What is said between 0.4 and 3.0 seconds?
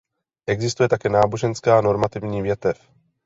Existuje také náboženská normativní větev.